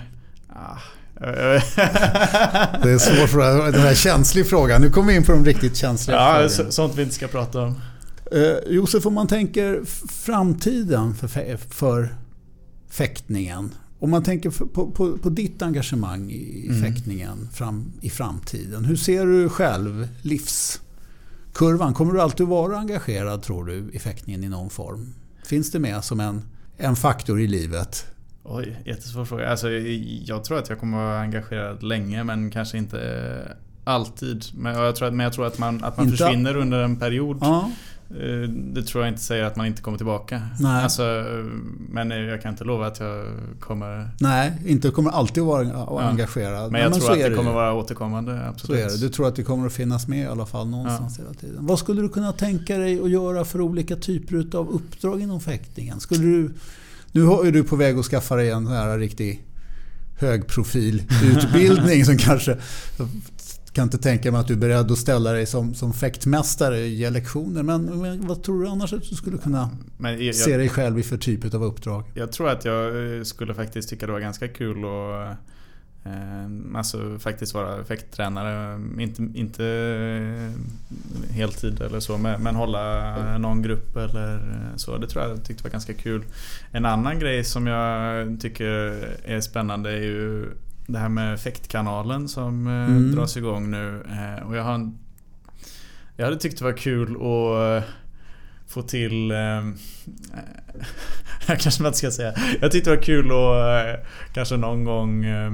[2.83, 3.71] Det är svår fråga.
[3.71, 4.81] Den här känslig frågan.
[4.81, 6.49] Nu kommer vi in på de riktigt känsliga ja, frågorna.
[6.49, 7.75] så, sånt vi inte ska prata om.
[8.31, 9.81] Eh, Josef, om man tänker
[10.25, 12.15] framtiden för, för
[12.89, 13.71] fäktningen.
[13.99, 16.81] Om man tänker på, på, på ditt engagemang i Mm.
[16.83, 18.85] fäktningen fram, i framtiden.
[18.85, 21.93] Hur ser du själv livskurvan?
[21.93, 25.13] Kommer du alltid vara engagerad tror du i fäktningen i någon form?
[25.45, 26.41] Finns det med som en,
[26.77, 28.05] en faktor i livet?
[28.49, 29.49] Oj, jättesvår fråga.
[29.49, 29.69] Alltså,
[30.25, 33.51] jag tror att jag kommer vara engagerad länge men kanske inte eh,
[33.93, 34.45] alltid.
[34.57, 36.95] Men jag tror att, men jag tror att man, att man Inte- försvinner under en
[36.99, 37.37] period.
[37.41, 37.71] Ja,
[38.09, 40.41] Eh, Det tror jag inte säger att man inte kommer tillbaka.
[40.59, 40.83] Nej.
[40.83, 41.45] Alltså, eh,
[41.89, 43.25] men jag kan inte lova att jag
[43.59, 44.09] kommer...
[44.19, 45.61] nej, inte kommer alltid vara
[46.09, 46.71] engagerad.
[46.71, 47.35] Men jag Nej, tror så att det ju.
[47.35, 48.39] kommer vara återkommande.
[48.43, 48.81] Så Absolut.
[48.85, 48.97] är det.
[48.97, 51.65] Du tror att det kommer att finnas med i alla fall någonstans hela tiden.
[51.65, 55.99] Vad skulle du kunna tänka dig att göra för olika typer av uppdrag inom fäktningen?
[55.99, 56.53] Skulle du,
[57.17, 59.45] nu ju du på väg att skaffa dig en här riktig
[60.19, 62.57] högprofilutbildning som kanske...
[62.97, 63.07] Jag
[63.73, 66.87] kan inte tänka mig att du är beredd att ställa dig som, som fäktmästare och
[66.87, 67.63] ge lektioner.
[67.63, 70.99] Men, men vad tror du annars att du skulle kunna Men jag, se dig själv
[70.99, 72.03] i för typ av uppdrag?
[72.13, 75.37] jag tror att jag eh, skulle faktiskt tycka det var ganska kul att
[76.75, 78.79] Alltså faktiskt vara effekttränare.
[78.99, 84.97] Inte, inte eh, heltid eller så men, men hålla någon grupp eller eh, så.
[84.97, 86.23] Det tror jag tyckte var ganska kul.
[86.71, 88.65] En annan grej som jag tycker
[89.23, 90.45] är spännande är ju
[90.87, 93.15] det här med effektkanalen som eh, Mm.
[93.15, 94.03] dras igång nu.
[94.45, 94.97] Och jag har en,
[96.15, 97.83] Jag hade tyckt det var kul att
[98.67, 99.31] få till...
[99.31, 99.63] Eh,
[101.57, 102.33] kanske man inte ska säga.
[102.61, 105.51] Jag tyckte det var kul att eh, kanske någon gång eh,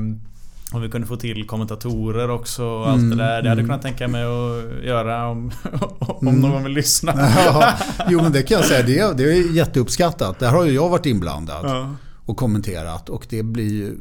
[0.73, 3.29] om vi kunde få till kommentatorer också och allt Mm, det där.
[3.29, 3.65] Det hade jag mm.
[3.65, 5.51] kunnat tänka mig att göra om,
[5.99, 6.41] om Mm.
[6.41, 7.13] någon vill lyssna.
[7.45, 7.73] Ja,
[8.09, 8.83] jo men det kan jag säga,
[9.13, 10.39] det, det är jätteuppskattat.
[10.39, 11.95] Där har ju jag varit inblandad Ja.
[12.25, 13.97] och kommenterat och det blir ju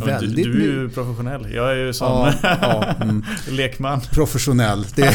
[0.00, 1.54] Ja, Du, väldigt du är ju professionell.
[1.54, 3.24] Jag är ju sån Ja, ja, mm.
[3.50, 4.00] lekman.
[4.12, 4.86] professionell.
[4.94, 5.14] Det,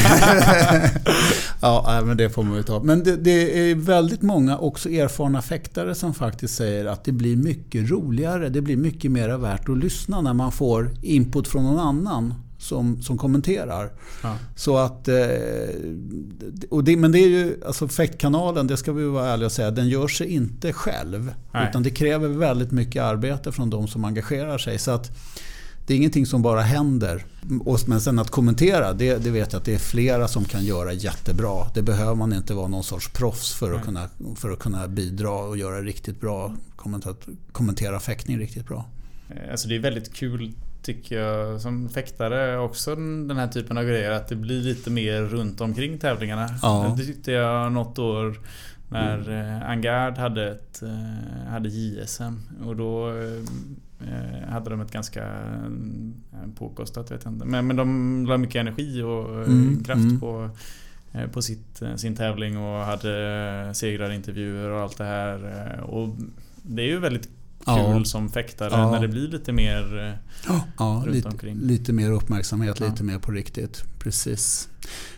[1.60, 2.82] ja, men det får man ju ta.
[2.82, 7.36] Men det, det är väldigt många också erfarna fäktare som faktiskt säger att det blir
[7.36, 8.48] mycket roligare.
[8.48, 13.02] Det blir mycket mer värt att lyssna när man får input från någon annan som,
[13.02, 13.90] som kommenterar.
[14.22, 14.36] Ja.
[14.56, 15.08] Så att...
[15.08, 15.16] eh,
[16.70, 17.60] Och det, men det är ju...
[17.66, 21.34] Alltså fäktkanalen, det ska vi vara ärliga och säga, den gör sig inte själv.
[21.52, 21.66] Nej.
[21.70, 24.78] Utan det kräver väldigt mycket arbete från de som engagerar sig.
[24.78, 25.10] Så att
[25.86, 27.24] det är ingenting som bara händer.
[27.64, 30.64] Och- Men sen att kommentera, det, det vet jag att det är flera som kan
[30.64, 31.66] göra jättebra.
[31.74, 33.84] Det behöver man inte vara någon sorts proffs för att, Nej.
[33.84, 36.54] kunna, för att kunna bidra och göra riktigt bra.
[37.52, 38.84] Kommentera fäktning riktigt bra.
[39.30, 43.84] Eh, Alltså det är väldigt kul tycker jag som fäktare också den här typen av
[43.84, 44.10] grejer.
[44.10, 46.48] Att det blir lite mer runt omkring tävlingarna.
[46.62, 46.94] Ja.
[46.98, 48.40] Det tyckte jag något år
[48.90, 52.40] när eh, Angard hade, ett, eh, hade JSM.
[52.64, 55.26] Och då eh, hade de ett ganska
[56.54, 57.44] påkostat, vet jag inte.
[57.44, 60.20] Men, men de la mycket energi och Mm, kraft mm.
[60.20, 60.50] på
[61.32, 65.80] på sitt, sin tävling och hade segrarintervjuer och allt det här.
[65.80, 66.16] Och
[66.62, 67.28] det är ju väldigt
[67.76, 68.04] kul Ja.
[68.04, 68.90] som fäktare Ja.
[68.90, 69.98] när det blir lite mer
[70.48, 71.58] eh, Ja, lite, omkring.
[71.60, 73.82] lite mer uppmärksamhet, lite mer på riktigt.
[73.98, 74.68] Precis.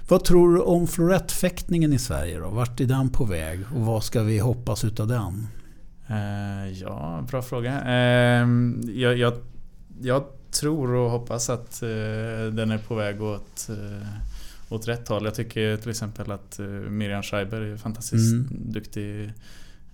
[0.08, 2.48] Vad tror du om florettfäktningen i Sverige då?
[2.48, 5.46] Vart är den på väg och vad ska vi hoppas utav den?
[6.08, 7.80] Eh, ja, bra fråga.
[7.84, 8.46] Eh,
[8.94, 9.32] jag, jag,
[10.00, 10.24] jag
[10.60, 11.88] tror och hoppas att eh,
[12.52, 14.06] den är på väg åt, eh,
[14.74, 15.24] åt rätt håll.
[15.24, 18.48] Jag tycker till exempel att eh, Miriam Schreiber är fantastiskt Mm.
[18.72, 19.32] duktig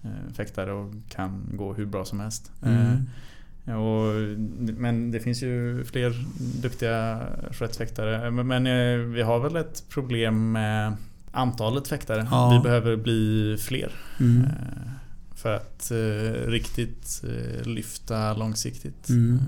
[0.02, 2.52] eh, fäktare och kan gå hur bra som helst.
[2.62, 3.06] Mm.
[3.66, 4.14] Eh, och,
[4.58, 6.24] men det finns ju fler
[6.62, 7.26] duktiga
[7.78, 8.30] fäktare.
[8.30, 10.96] Men, men eh, vi har väl ett problem med
[11.32, 12.26] antalet fäktare.
[12.30, 12.50] Ja.
[12.50, 13.92] Vi behöver bli fler.
[14.20, 14.46] Mm.
[15.34, 17.22] För att eh, riktigt
[17.64, 19.08] lyfta långsiktigt.
[19.08, 19.38] Mm.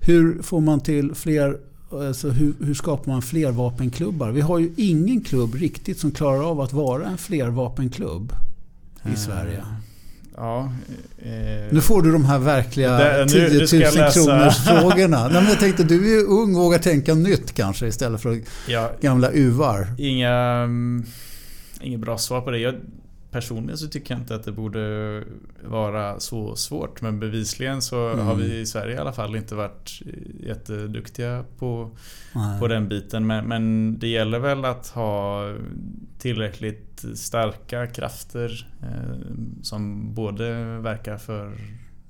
[0.00, 1.58] Hur får man till fler
[1.92, 4.30] Alltså hur, hur skapar man flervapenklubbar?
[4.30, 8.32] Vi har ju ingen klubb riktigt som klarar av att vara en flervapenklubb
[9.04, 9.64] i Eh, Sverige.
[10.36, 10.72] Ja.
[11.18, 11.28] eh,
[11.70, 14.20] Nu får du de här verkliga Det- nu- 10 nu ska 000 jag läsa.
[14.24, 15.22] kronors frågorna.
[15.28, 18.40] Nej, men jag tänkte du är ju ung och vågar tänka nytt kanske istället för
[18.68, 19.86] ja, gamla uvar.
[19.98, 20.30] inga,
[20.64, 21.04] mm,
[21.80, 22.58] inget bra svar på det.
[22.58, 22.74] Jag,
[23.30, 25.24] personligen så tycker jag inte att det borde
[25.64, 27.02] vara så svårt.
[27.02, 28.26] Men bevisligen så Mm.
[28.26, 30.02] har vi i Sverige i alla fall inte varit
[30.40, 31.90] jätteduktiga på,
[32.34, 32.60] Nej.
[32.60, 33.26] på den biten.
[33.26, 35.44] Men, men det gäller väl att ha
[36.18, 39.16] tillräckligt starka krafter eh,
[39.62, 41.52] som både verkar för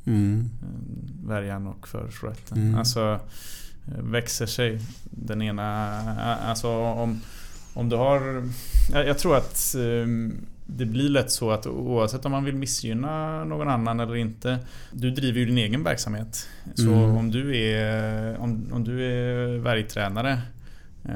[0.06, 0.40] Mm.
[0.62, 2.58] eh, värjan och för chouetten.
[2.58, 2.74] Mm.
[2.78, 3.20] Alltså
[3.88, 5.98] eh, växer sig den ena...
[6.34, 7.20] Alltså om,
[7.74, 8.48] om du har...
[8.92, 10.06] Jag, jag tror att eh,
[10.76, 14.58] det blir lätt så att oavsett om man vill missgynna någon annan eller inte.
[14.92, 16.48] Du driver ju din egen verksamhet.
[16.74, 17.16] Så Mm.
[17.16, 20.38] om du är, om, om du är värjtränare
[21.04, 21.14] eh,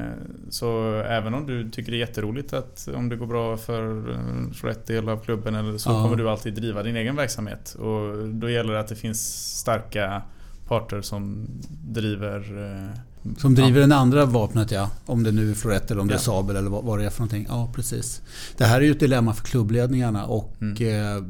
[0.51, 4.53] så även om du tycker det är jätteroligt att om det går bra för, eh,
[4.53, 6.03] för ett del av klubben eller så Ja.
[6.03, 7.75] kommer du alltid driva din egen verksamhet.
[7.75, 9.21] Och då gäller det att det finns
[9.59, 10.23] starka
[10.69, 11.47] parter som
[11.85, 12.39] driver
[12.85, 12.99] eh,
[13.39, 14.91] Som driver den andra vapnet ja.
[15.07, 16.21] Om det nu är florett eller om det är Ja.
[16.21, 17.47] sabel eller vad, vad det är för någonting.
[17.49, 18.23] Ja precis.
[18.57, 20.73] Det här är ju ett dilemma för klubbledningarna och Mm.
[21.17, 21.23] eh,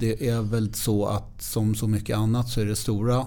[0.00, 3.26] det är väl så att som så mycket annat så är det stora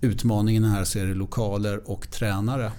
[0.00, 2.72] utmaningen här så är det lokaler och tränare.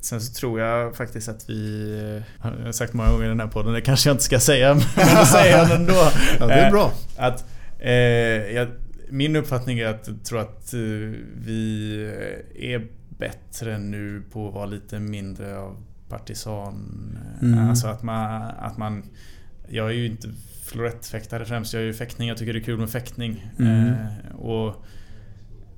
[0.00, 1.90] Sen, så tror jag faktiskt att vi...
[2.42, 4.40] eh, Jag har sagt många gånger i den här podden, det kanske jag inte ska
[4.40, 6.08] säga men jag säger det ändå.
[6.40, 6.92] Ja, det är bra.
[7.16, 7.44] Att,
[7.78, 7.90] eh,
[8.54, 8.68] jag,
[9.10, 10.80] min uppfattning är att jag tror att eh,
[11.36, 11.94] vi
[12.54, 12.86] är
[13.18, 15.76] bättre nu på att vara lite mindre av
[16.08, 17.18] partisan.
[17.40, 17.68] Eh, Mm.
[17.68, 19.02] Alltså att man, att man...
[19.68, 20.28] Jag är ju inte
[20.62, 22.28] florettfäktare främst, jag är ju fäktning.
[22.28, 23.46] Jag tycker det är kul med fäktning.
[23.58, 23.88] Mm.
[23.88, 24.84] Eh, och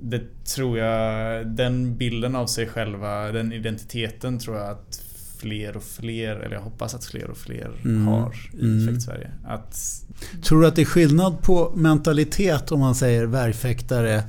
[0.00, 5.07] det tror jag, den bilden av sig själva, den identiteten tror jag att
[5.38, 8.06] fler och fler, eller jag hoppas att fler och fler Mm.
[8.06, 8.86] har i Mm.
[8.88, 9.30] Fäktsverige.
[9.46, 10.02] Att
[10.42, 14.22] Tror du att det är skillnad på mentalitet om man säger värjfäktare,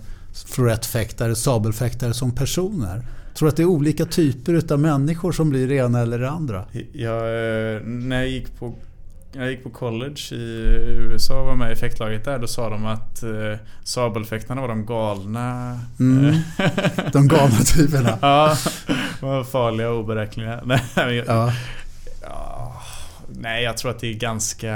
[0.47, 3.05] florettfäktare, sabelfäktare som personer?
[3.35, 6.29] Tror du att det är olika typer utav människor som blir det ena eller det
[6.29, 6.65] andra?
[6.93, 7.15] Jag,
[7.75, 8.75] eh, när jag gick på
[9.31, 10.43] jag gick på college i
[10.99, 12.39] USA och var med i fäktlaget där.
[12.39, 15.79] Då sa de att eh, sabelfäktarna var de galna.
[15.99, 16.35] Mm.
[17.13, 18.17] De galna typerna.
[18.21, 18.57] ja,
[19.19, 20.61] de var farliga och oberäkneliga.
[20.65, 21.53] Nej, men jag, Ja.
[22.21, 22.81] ja,
[23.29, 24.71] nej, jag tror att det är ganska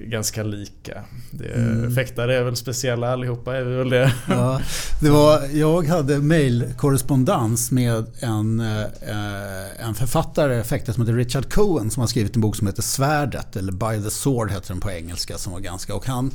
[0.00, 1.04] Ganska lika.
[1.30, 1.94] Det, Mm.
[1.94, 4.12] Fäktare är väl speciella allihopa, är vi väl det?
[4.28, 4.60] Ja,
[5.00, 11.90] det var, jag hade mejlkorrespondens med en, eh, en författare, fäktare som heter Richard Cohen
[11.90, 14.90] som har skrivit en bok som heter Svärdet, eller By the Sword heter den på
[14.90, 15.38] engelska.
[15.38, 16.30] som var ganska och han,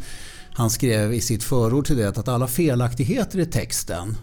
[0.54, 4.18] han skrev i sitt förord till det att alla felaktigheter i texten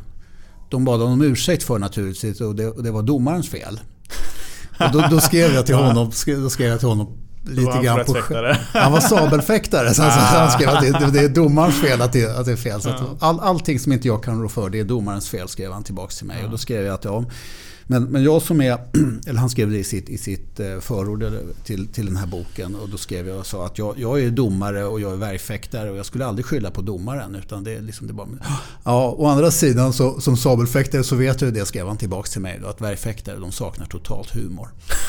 [0.70, 3.80] de bad om ursäkt för naturligtvis och det, och det var domarens fel.
[4.78, 8.16] Och då, då skrev jag till honom, då skrev jag till honom lite grann på
[8.72, 12.38] han var sabelfäktare han, så han skrev att det, det är domarens fel att det,
[12.38, 12.82] att det är fel.
[12.82, 15.72] Så att all, allting som inte jag kan rå för det är domarens fel skrev
[15.72, 16.44] han tillbaka till mig.
[16.44, 17.24] Och då skrev jag att ja,
[17.90, 18.78] men, men jag som är,
[19.26, 21.24] eller han skrev det i sitt, i sitt eh, förord
[21.64, 22.74] till, till den här boken.
[22.74, 25.90] Och då skrev jag och sa att jag, jag är domare och jag är värjfäktare
[25.90, 27.34] och jag skulle aldrig skylla på domaren.
[27.34, 28.28] Utan det är liksom det bara,
[28.84, 32.40] ja, å andra sidan så, som sabelfäktare så vet jag det skrev han tillbaka till
[32.40, 32.58] mig.
[32.62, 34.68] Då, att värjfäktare de saknar totalt humor.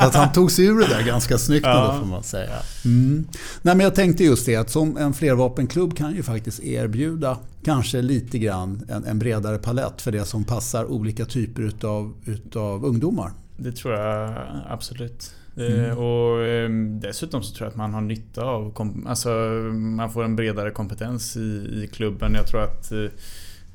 [0.00, 1.88] Så att han tog sig ur det där ganska snyggt Ja.
[1.90, 2.50] ändå får man säga.
[2.84, 3.26] Mm.
[3.62, 8.02] Nej, men jag tänkte just det att som en flervapenklubb kan ju faktiskt erbjuda kanske
[8.02, 13.30] lite grann en, en bredare palett för det som passar olika typer utav, utav ungdomar.
[13.56, 14.34] Det tror jag
[14.68, 15.30] absolut.
[15.56, 15.84] Mm.
[15.84, 18.72] Eh, Och eh, dessutom så tror jag att man har nytta av
[19.06, 19.28] alltså
[19.74, 21.40] man får en bredare kompetens i,
[21.84, 22.34] i klubben.
[22.34, 22.98] Jag tror att eh,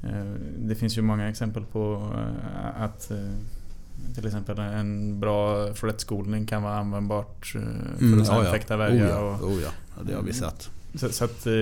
[0.04, 0.26] eh,
[0.60, 2.12] det finns ju många exempel på
[2.80, 3.12] att
[4.16, 7.62] till exempel en bra florettskolning kan vara användbart eh,
[8.00, 9.10] för att sen fäkta oh värja.
[9.10, 9.70] ja, och, oh ja.
[9.98, 10.70] ja, det har vi sett.
[10.96, 11.54] så, så att eh,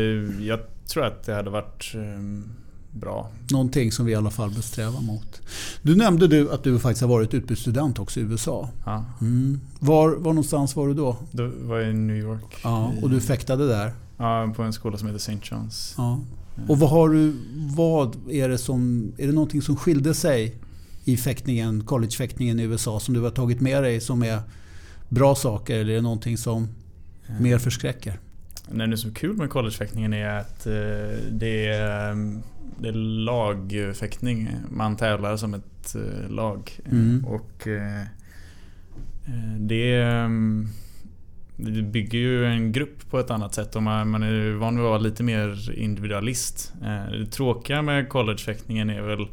[0.46, 2.50] jag tror att det hade varit eh,
[2.92, 3.30] bra.
[3.52, 5.42] Någonting som vi i alla fall bör sträva mot.
[5.82, 8.70] Du nämnde du att du faktiskt har varit utbytesstudent också i USA.
[8.86, 9.60] Ja, Mm.
[9.80, 11.18] Var, var någonstans var du då?
[11.32, 12.60] då var jag i New York.
[12.64, 13.94] Ja, och du fäktade där?
[14.18, 15.56] Ja, på en skola som heter St.
[15.56, 15.94] John's.
[15.98, 16.20] Ja.
[16.68, 17.36] Och vad har du,
[17.76, 20.56] vad är det som, är det någonting som skilde sig
[21.04, 24.40] i fäktningen, collegefäktningen i USA som du har tagit med dig som är
[25.10, 26.68] bra saker eller är det någonting som
[27.40, 28.20] mer förskräcker?
[28.70, 30.74] Det som är kul med collegefäktningen är att eh,
[31.32, 32.16] det är,
[32.80, 32.94] det är
[33.26, 34.50] lagfäktning.
[34.70, 36.80] Man tävlar som ett eh, lag.
[36.92, 37.26] Mm.
[37.26, 37.68] Och
[39.58, 40.06] det,
[41.56, 44.86] det bygger ju en grupp på ett annat sätt och man, man är van vid
[44.86, 46.74] att vara lite mer individualist.
[47.12, 49.28] Det tråkiga med collegefäktningen är väl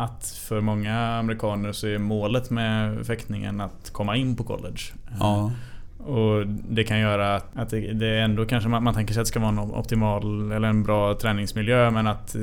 [0.00, 4.80] att för många amerikaner så är målet med fäktningen att komma in på college.
[5.18, 5.52] Ja.
[5.98, 9.28] Och det kan göra att det, det ändå kanske man, man tänker sig att det
[9.28, 12.36] ska vara en optimal eller en bra träningsmiljö men att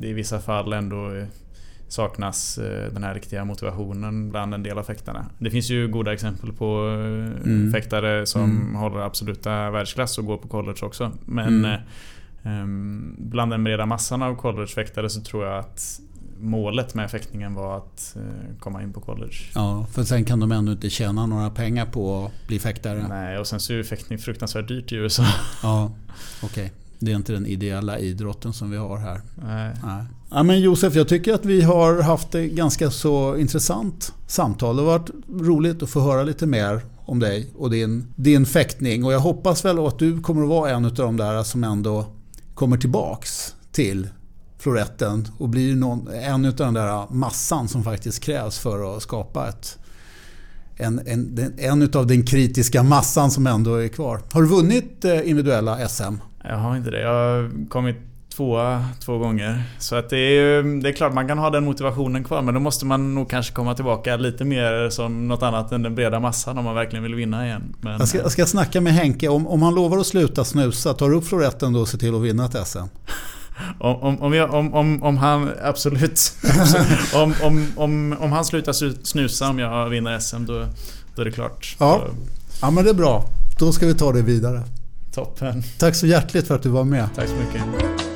[0.00, 1.10] det i vissa fall ändå
[1.88, 5.26] saknas eh, den här riktiga motivationen bland en del av fäktarna.
[5.38, 7.72] Det finns ju goda exempel på eh, mm.
[7.72, 8.74] fäktare som mm.
[8.74, 11.12] håller absoluta världsklass och går på college också.
[11.24, 11.80] Men mm.
[12.62, 16.00] um, bland den breda massan av collegefäktare så tror jag att
[16.40, 19.36] målet med fäktningen var att eh, komma in på college.
[19.54, 23.06] Ja, för sen kan de ändå inte tjäna några pengar på att bli fäktare.
[23.08, 25.24] Nej, och sen så är ju fäktning fruktansvärt dyrt i USA.
[25.62, 25.92] Ja,
[26.42, 26.64] okej.
[26.64, 26.70] Okay.
[26.98, 29.20] Det är inte den ideella idrotten som vi har här.
[29.34, 29.74] Nej.
[29.84, 30.04] Nej.
[30.30, 34.76] Ja, men Josef, jag tycker att vi har haft ett ganska så intressant samtal.
[34.76, 35.10] Det har varit
[35.40, 39.04] roligt att få höra lite mer om dig och din, din fäktning.
[39.04, 42.06] Och jag hoppas väl att du kommer att vara en av de där som ändå
[42.54, 44.08] kommer tillbaks till
[44.58, 49.48] floretten och blir någon, en av den där massan som faktiskt krävs för att skapa
[49.48, 49.78] ett
[50.78, 54.20] en, en, en av den kritiska massan som ändå är kvar.
[54.32, 56.14] Har du vunnit eh, individuella SM?
[56.44, 57.00] Jag har inte det.
[57.00, 57.96] Jag har kommit
[58.36, 59.62] tvåa två gånger.
[59.78, 62.60] Så att det, är, det är klart man kan ha den motivationen kvar men då
[62.60, 66.58] måste man nog kanske komma tillbaka lite mer som något annat än den breda massan
[66.58, 67.74] om man verkligen vill vinna igen.
[67.80, 69.28] Men, jag, ska, jag ska snacka med Henke.
[69.28, 72.14] Om, om han lovar att sluta snusa, tar du upp floretten då och ser till
[72.14, 72.78] att vinna ett SM?
[73.78, 76.32] Om, om, om, jag, om, om, om han absolut...
[77.14, 78.72] om, om, om, om han slutar
[79.04, 80.66] snusa om jag vinner SM då,
[81.14, 81.76] då är det klart.
[81.78, 82.04] Ja.
[82.60, 83.24] ja men det är bra.
[83.58, 84.62] Då ska vi ta det vidare.
[85.14, 85.62] Toppen.
[85.78, 87.08] Tack så hjärtligt för att du var med.
[87.14, 88.15] Tack så mycket.